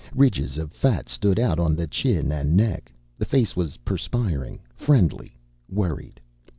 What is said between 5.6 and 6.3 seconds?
worried.